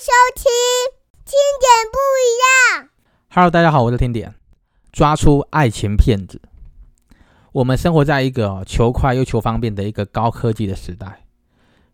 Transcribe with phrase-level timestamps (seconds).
[0.00, 0.44] 收听
[1.24, 2.30] 听点不一
[2.78, 2.88] 样。
[3.30, 4.32] Hello，大家好，我是听点。
[4.92, 6.40] 抓出爱情骗子。
[7.50, 11.24] 我们生活在一个求快又求方便的一个高科技的时代。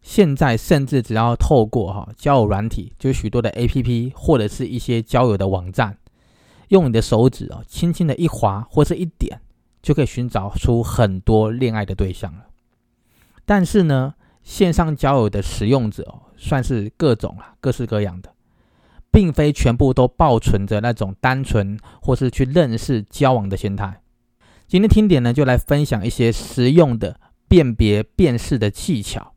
[0.02, 5.96] 现在甚至只要透过哈交友软体，就许多的 APP 或者是一些交友的网站，
[6.68, 9.40] 用你的手指哦，轻轻的一划或是一点，
[9.80, 12.48] 就可以寻找出很多恋爱的对象了。
[13.46, 14.14] 但是呢，
[14.44, 18.32] 线上交友的使用者，算是各种啦，各式各样的，
[19.10, 24.00] 并非全部都抱存着那种单纯或是去认识交往的心态。
[24.68, 27.18] 今天听点呢，就来分享一些实用的
[27.48, 29.32] 辨别辨识的技巧，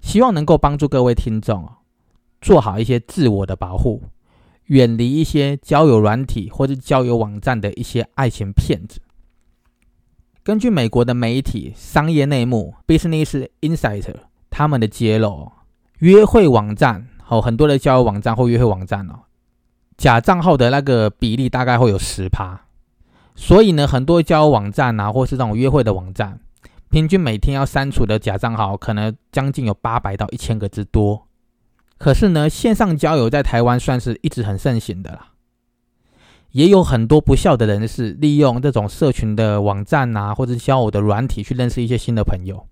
[0.00, 1.72] 希望能够帮助各位听众哦，
[2.40, 4.02] 做好一些自我的保护，
[4.66, 9.00] 远离一些交友软体或是交友网站的一些爱情骗子。
[10.42, 14.16] 根据美国的媒体商业内幕 （Business Insider）
[14.50, 15.52] 他们的揭露，
[16.00, 19.20] 约会网站哦，很多的交友网站或约会网站哦，
[19.96, 22.60] 假账号的那个比例大概会有十趴。
[23.36, 26.40] 所以呢，很多交友网站啊，或是这种约会的网站，
[26.90, 31.26] 平均每天要删除的假账号，可能将近有八百到一千个之多。
[31.96, 35.28] 可是呢，线上交友在台湾算是一直很盛行的啦，
[36.50, 42.66] 也有很多不孝的人士利用这种社群的网站啊，或者交友的软体去认识一些新的朋友，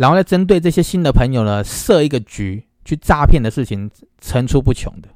[0.00, 5.10] 然后呢，针对这些新的朋友呢，设一个局去诈骗的事情层出不穷的。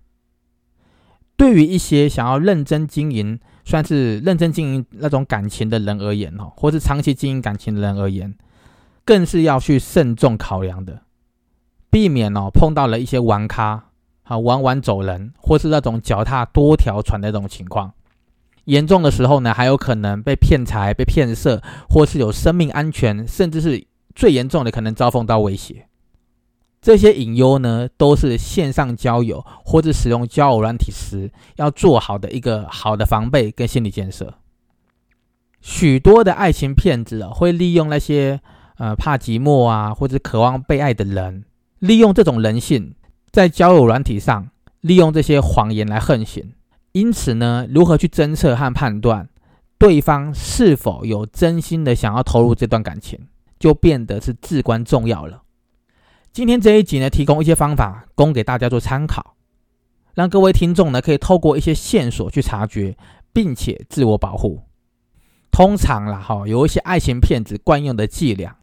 [1.39, 8.35] 对于一些想要认真经营，算是认真经营那种感情的人而言，哦，或是长期经营感情的人而言，
[9.07, 11.01] 更是要去慎重考量的，
[11.89, 13.87] 避免哦碰到了一些玩咖，
[14.25, 17.95] 啊玩玩走人，或是那种脚踏多条船的这种情况。
[18.67, 23.83] 严重的时候呢，还有可能被骗财、被骗色，或是有生命安全，甚至是
[24.15, 25.87] 最严重的可能遭逢到威胁。
[26.81, 34.35] 这些隐忧呢，都是线上交友或者使用交友软体时要做好的一个好的防备跟心理建设。
[35.63, 38.39] 许多的爱情骗子啊，会利用那些
[38.77, 41.45] 呃怕寂寞啊，或者渴望被爱的人，
[41.79, 42.95] 利用这种人性，
[43.33, 44.51] 在交友软体上
[44.83, 46.53] 利用这些谎言来横行。
[46.93, 49.31] 因此呢，如何去侦测和判断
[49.79, 53.19] 对方是否有真心的想要投入这段感情，
[53.65, 55.41] 就变得是至关重要了。
[56.35, 59.37] 今天这一集呢，提供一些方法供给大家做参考，
[60.13, 62.95] 让各位听众呢可以透过一些线索去察觉，
[63.33, 64.65] 并且自我保护。
[65.51, 68.55] 通常啦，哈，有一些爱情骗子惯用的伎俩，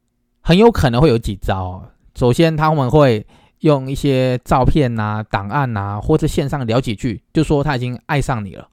[0.42, 1.84] 很有可能会有几招。
[2.14, 3.26] 首先，他们会
[3.62, 8.68] 用一些照片呐、档案呐，或者线上聊几句，就说他已经爱上你了，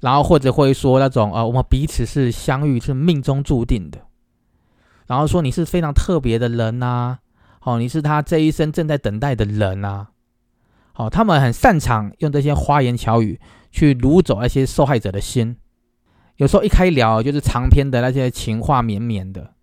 [0.00, 3.98] 然后或者会说那种呃，我们彼此是相遇是命中注定的，
[5.08, 7.18] 然后说你是非常特别的人呐。
[7.62, 10.10] 哦，你是他这一生正在等待的人啊！
[10.92, 13.38] 好，他们很擅长用这些花言巧语
[13.70, 15.56] 去掳走那些受害者的心。
[16.36, 19.54] 有时候一开聊就是长篇的那些情话绵绵的，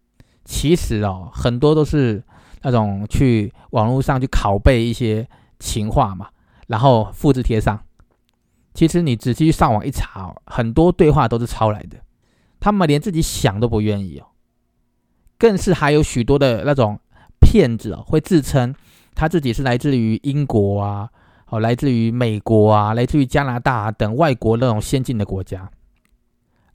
[0.43, 2.23] 其实哦，很多都是
[2.61, 5.27] 那种去网络上去拷贝一些
[5.57, 6.27] 情话嘛，
[6.67, 7.81] 然后复制贴上。
[8.73, 11.97] 其实你仔细上网一查，很多对话都是抄来的，
[12.59, 14.27] 他们连自己想都不愿意哦。
[15.37, 16.99] 更是还有许多的那种。
[17.41, 18.73] 骗子哦，会自称
[19.13, 21.07] 他自己是来自于英国啊，
[21.47, 25.69] 哦，来自于美国啊，来自于加拿大等外国那种先进的国家，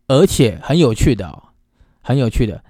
[0.06, 1.42] 而且很有趣的哦，
[2.02, 2.62] 很有趣的，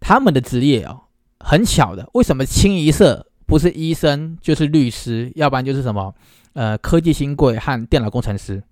[0.00, 1.02] 他们的职业哦，
[1.40, 6.14] 很巧的，为什么清一色不是医生就是律师，要不然就是什么
[6.54, 8.62] 呃科技新贵和电脑工程师，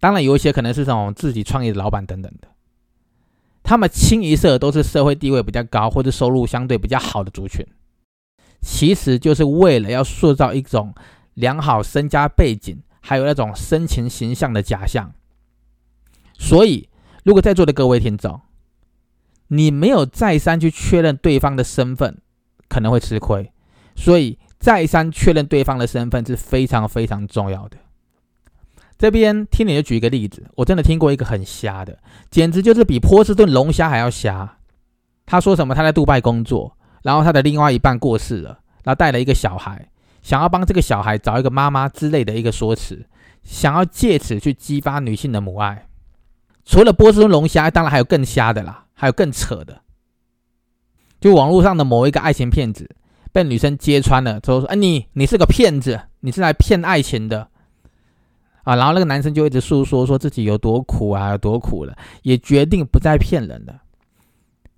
[0.00, 2.48] 当然有一些可能是这种自己创业的老板等等的，
[3.62, 7.66] 他们清一色都是社会地位比较高或者收入相对比较好的族群。
[8.60, 10.94] 其实就是为了要塑造一种
[11.34, 15.12] 良好身家背景，还有那种深情形象的假象。
[16.38, 16.88] 所以，
[17.24, 18.40] 如果在座的各位听众，
[19.48, 22.20] 你没有再三去确认对方的身份，
[22.68, 23.52] 可能会吃亏。
[23.96, 27.76] 所以，再三确认对方的身份是非常非常重要的。
[29.02, 31.98] 这边听你就举一个例子，我真的听过一个很瞎的，
[32.30, 34.58] 简直就是比波士顿龙虾还要瞎。
[35.26, 35.74] 他说什么？
[35.74, 36.76] 他在杜拜工作。
[37.02, 39.88] 然后他的另外一半过世了，然后带了一个小孩，
[40.22, 43.04] 想要帮这个小孩找一个妈妈之类的一个说辞，
[43.42, 45.88] 想要借此去激发女性的母爱。
[46.64, 49.80] 除了波士顿龙虾，当然还有更瞎的啦，还有更扯的，
[51.20, 52.88] 就网络上的某一个爱情骗子
[53.32, 57.48] 被女生揭穿了，之后说：“哎，你你是个骗子，你是来骗爱情的
[58.64, 63.82] 啊！”然后那个男生就一直诉说说自己有多苦啊，有多苦了，也决定不再骗人了。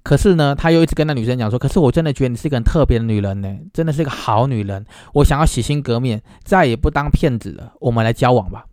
[0.02, 4.84] 可是呢，他又一直跟那女生讲说：“可是我真的觉得你是一个很特别的女人呢，真的是个好女人。
[5.14, 7.72] 我想要洗心革面，再也不当骗子了。
[7.80, 8.66] 我们来交往吧。”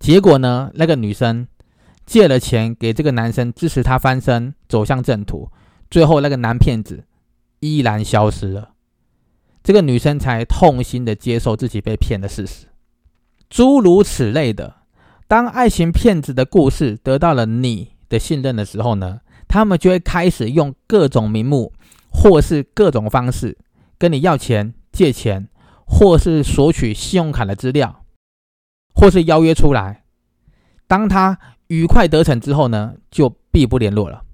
[0.00, 1.46] 结果呢，那个女生
[2.04, 5.48] 借了钱给这个男生，支持他翻身走向正途。
[5.88, 7.04] 最后，那个男骗子
[7.60, 8.70] 依然消失了，
[9.62, 12.66] 这个女生才痛心的接受自己被骗的事实。
[13.48, 14.76] 诸如此类的，
[15.28, 19.20] 当爱情骗子的故事得到了你的信任的时候呢？
[19.46, 21.72] 他们就会开始用各种名目，
[22.10, 23.56] 或是各种方式
[23.98, 25.48] 跟你要钱、借钱，
[25.86, 28.04] 或是索取信用卡的资料，
[28.94, 30.04] 或是邀约出来。
[30.88, 31.38] 当他
[31.68, 34.24] 愉快得逞之后呢，就必不联络了。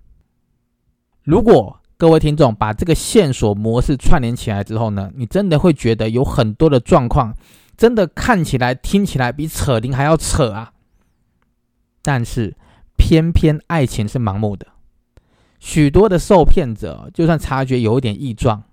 [1.25, 7.35] 如果各位听众把这个线索模式串联起来之后呢，你真的会觉得有很多的状况，
[7.81, 10.75] 真的看起来、听起来比扯铃还要扯啊！
[12.03, 12.55] 但是
[12.99, 14.67] 偏偏爱情是盲目的。
[15.59, 18.65] 许多的受骗者，就算察觉有一点异状，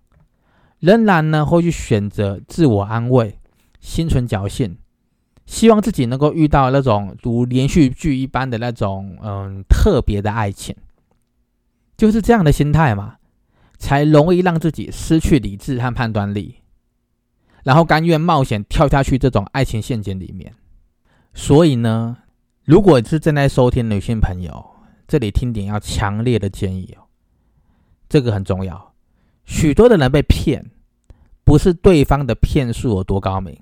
[0.80, 3.40] 仍然呢会去选择自我安慰、
[3.80, 4.76] 心存侥幸，
[5.46, 10.76] 希望自己能够遇到那种如连续剧一般的那种嗯特别的爱情，
[11.96, 13.16] 就是这样的心态嘛，
[13.78, 16.56] 才容易让自己失去理智和判断力，
[17.68, 20.54] 然后甘愿冒险跳下去这种爱情陷阱里面。
[21.34, 22.16] 所以呢，
[22.64, 24.66] 如果是正在收听女性朋友，
[25.06, 27.04] 这里听点要强烈的建议哦，
[28.08, 28.94] 这个很重要。
[29.44, 30.72] 许多的人被骗，
[31.44, 33.62] 不是对方的骗术有多高明，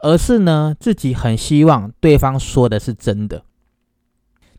[0.00, 3.46] 而是呢自己很希望对方说的是真的。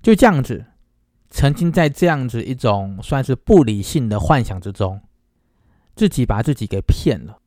[0.02, 0.66] 就这样子，
[1.30, 5.00] 曾经在这样子一种算是不理性的幻想之中，
[5.96, 7.38] 自己把自己给骗了，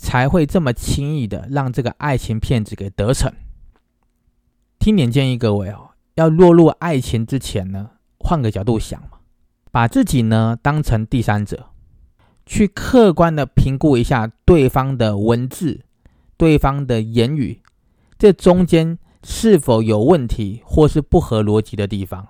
[0.00, 3.30] 才会这么轻易的让这个爱情骗子给得逞。
[4.78, 5.90] 听点建议各位哦。
[6.14, 9.18] 要落入爱情之前呢，换个角度想嘛，
[9.70, 11.66] 把自己呢当成第三者，
[12.44, 15.80] 去客观的评估一下对方的文字、
[16.36, 17.62] 对方的言语，
[18.18, 22.28] 这中间是否有问题或是不合逻辑的地方，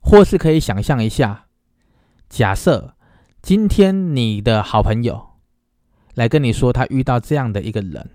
[0.00, 1.46] 或是可以想象一下，
[2.28, 2.94] 假设
[3.42, 5.33] 今天你的好朋友
[6.14, 8.10] 来跟你说他遇到这样的一个人，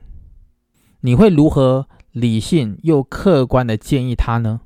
[1.02, 1.88] 你会如何？
[2.12, 4.62] 理性又客观的建议他呢，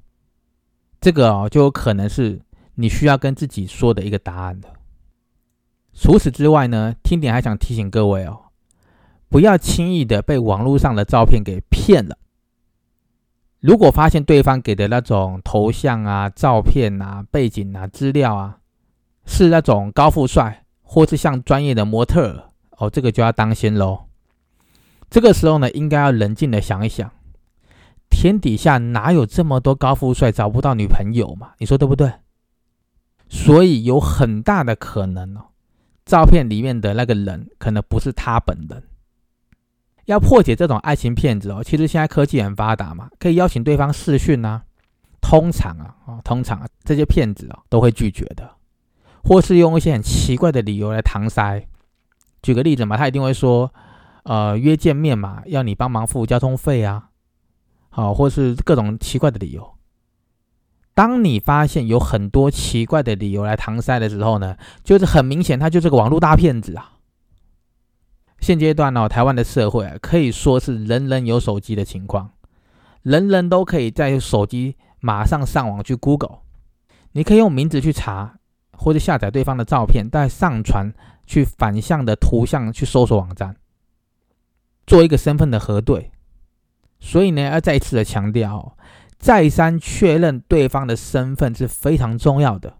[1.02, 2.40] 这个哦就有可能是
[2.76, 4.70] 你需要跟自己说的一个答案的。
[5.94, 8.46] 除此之外呢，听点还想提醒各位哦，
[9.28, 12.18] 不要轻易的被网络上的照片给骗了。
[13.60, 18.60] 如果发现对方给的那种头像啊、照片啊、背景啊、资料啊，
[19.26, 24.06] 是那种高富帅或是像专业的模特哦，这个就要当心喽。
[25.10, 27.12] 这个时候呢，应该要冷静的想一想。
[28.10, 31.52] 天底下哪有这么多高富帅找不到女朋友嘛？
[31.58, 32.14] 你说对不对？
[33.28, 35.46] 所以有很大的可能哦，
[36.06, 38.84] 照片里面的那个人可能不是他本人。
[40.06, 44.64] 要破解这种爱情骗子哦，其实现在科技很发达嘛，可以邀请对方视讯啊。
[45.22, 48.52] 通常啊，哦，通常啊，这些骗子哦都会拒绝的，
[49.24, 51.66] 或是用一些很奇怪的理由来搪塞。
[52.44, 53.74] 举个例子嘛，他一定会说，
[54.24, 57.10] 呃，约见面嘛，要你帮忙付交通费啊。
[57.90, 59.74] 好，或是各种奇怪的理由。
[60.94, 66.92] 当你发现有很多奇怪的理由来搪塞的时候呢，就是很明显，他就是个网络大骗子啊。
[68.40, 72.32] 现阶段呢，台湾的社会可以说是人人有手机的情况，
[73.02, 76.40] 人人都可以在手机马上上网去 Google，
[77.14, 78.36] 你可以用名字去查，
[78.78, 80.94] 或者下载对方的照片，再上传
[81.26, 83.56] 去反向的图像去搜索网站，
[84.86, 86.12] 做一个身份的核对。
[87.00, 88.78] 所以呢，要再一次的强调，
[89.18, 92.78] 再三确认对方的身份是非常重要的。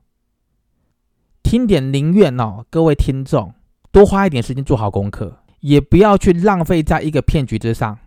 [1.42, 3.54] 听点宁愿哦，各位听众
[3.92, 8.00] 多花一点时间做好功课，也不要去浪费在一个骗局之上，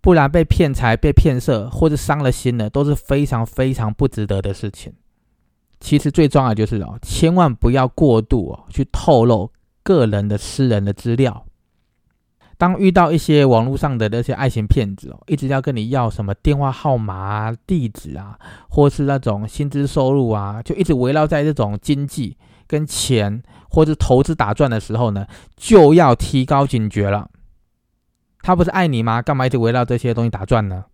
[0.00, 4.94] 不然被骗财、被骗色或者伤了心了，都是非常非常不值得的事情。
[5.84, 11.44] 其实最重要的就是哦，千万不要过度哦去透露个人的私人的资料。
[12.56, 18.38] 当遇到一些网络上的那些爱情骗子哦，一直要跟你要什么电话号码啊、地址啊，
[18.70, 27.28] 或是那种薪资收入啊，就一直围绕在这种经济跟钱或者投资打转的时候呢，就要提高警觉了。
[28.40, 29.20] 他不是爱你吗？
[29.20, 30.86] 干嘛一直围绕这些东西打转呢？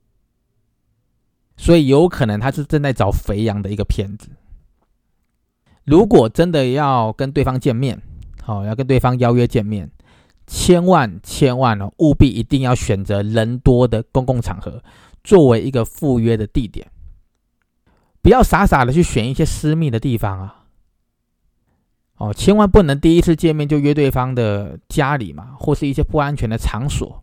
[1.56, 4.30] 所以有可能他是正在找肥羊的一个骗子。
[5.84, 8.00] 如果真的要跟对方见面，
[8.42, 9.90] 好，要跟对方邀约见面。
[10.46, 14.82] 千万千万哦，务必一定要选择人多的公共场合
[15.22, 16.90] 作为一个赴约的地点，
[18.20, 20.64] 不要傻傻的去选一些私密的地方啊。
[22.16, 27.22] 哦，千万不能第一次见面就约对方的家里嘛，或是一些不安全的场所，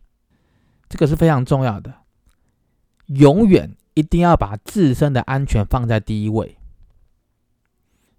[0.87, 1.93] 这个是非常重要的。
[3.07, 6.56] 永远一定要把自身的安全放在第一位。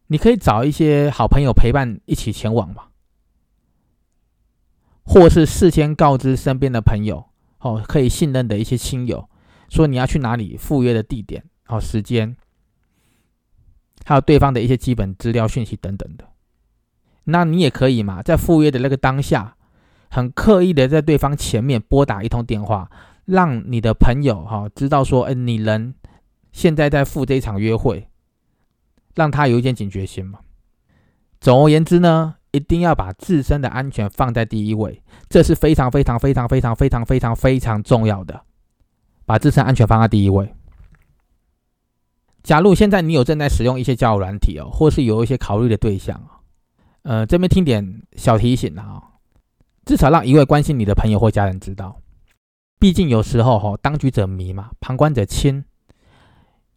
[0.09, 2.89] 你可以找一些好朋友陪伴一起前往嘛，
[5.05, 7.27] 或是事先告知身边的朋友，
[7.61, 9.29] 哦，可以信任的一些亲友，
[9.69, 12.37] 说你要去哪里赴约的地点、哦时间，
[14.05, 16.27] 还有对方的一些基本资料讯息等等的。
[17.25, 19.57] 那你也可以嘛，在赴约的那个当下，
[20.11, 22.91] 很刻意的在对方前面拨打一通电话，
[23.27, 25.95] 让你的朋友哈知道说，哎，你人
[26.51, 28.09] 现在在赴这一场约会，
[29.19, 30.39] 让他有一点警觉心嘛。
[31.41, 38.43] 总而言之呢，一定要把自身的安全放在第一位，这是非常非常非常非常非常非常非常重要的，
[39.27, 40.55] 把自身安全放在第一位。
[42.45, 46.23] 假如现在你有正在使用一些交友软体哦，或是有一些考虑的对象
[47.03, 49.03] 呃，这边听点小提醒啊，
[49.85, 52.01] 至少让一位关心你的朋友或家人知道。
[52.79, 55.65] 毕竟有时候哈，当局者迷嘛，旁观者清。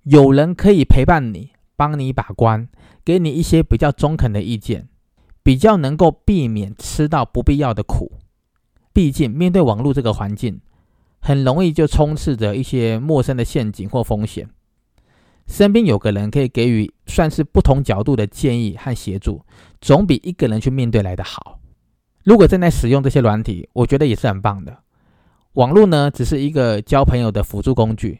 [0.04, 1.51] 有人可以陪伴你，
[1.82, 2.70] 帮你把关，
[3.04, 4.88] 给你一些比较中肯的意见，
[5.42, 8.20] 比较能够避免吃到不必要的苦。
[8.94, 10.62] 毕竟面对网络这个环境，
[11.22, 14.48] 很容易就充斥着一些陌生的陷阱或风险。
[15.48, 19.44] 身边有个人可以给予算是不同角度的建议和协助，
[19.82, 21.60] 总比一个人去面对来的好。
[22.24, 24.84] 如果正在使用这些软体，我觉得也是很棒的。
[25.54, 28.20] 网络呢，只是一个交朋友的辅助工具，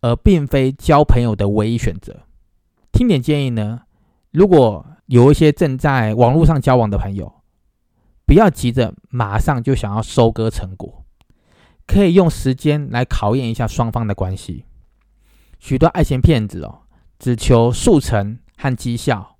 [0.00, 2.20] 而并非交朋友的唯一选择。
[2.94, 3.82] 听点建议呢，
[4.30, 7.42] 如果有一些正在网络上交往的朋友，
[8.24, 11.04] 不要急着马上就想要收割成果，
[11.88, 14.64] 可以用时间来考验一下双方的关系。
[15.58, 16.82] 许多爱情骗子哦，
[17.18, 19.38] 只求速成和绩效。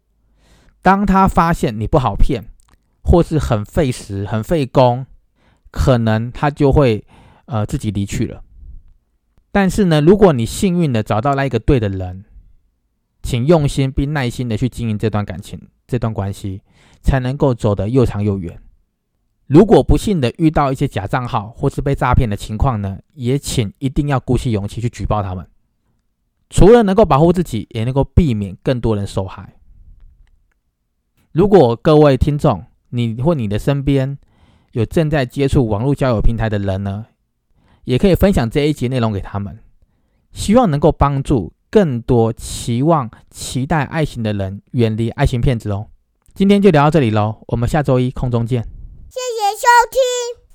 [0.82, 2.44] 当他发现你不好骗，
[3.04, 5.06] 或是很费时、很费工，
[5.70, 7.06] 可能他就会
[7.46, 8.42] 呃自己离去了。
[9.52, 12.24] 但是呢，如果你幸运的找到那一个对的人，
[13.24, 16.60] 请用心并耐心的去经营这段感情、这段关系，
[17.00, 18.60] 才能够走得又长又远。
[19.46, 25.48] 如果不幸的遇到一些假账号或是被诈骗的情况呢，也请一定要鼓起勇气去举报他们。
[26.50, 29.54] 除了能够保护自己，也能够避免更多人受害。
[31.32, 34.18] 如果各位听众，你或你的身边
[34.72, 37.06] 有正在接触网络交友平台的人呢，
[37.84, 39.58] 也可以分享这一集内容给他们，
[40.30, 45.88] 希望能够帮助更多期望、期待爱情的人远离爱情骗子哦。
[46.32, 48.62] 今天就聊到这里喽，我们下周一空中见。
[48.62, 49.98] 谢谢收听，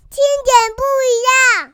[0.10, 1.74] 听点不一样。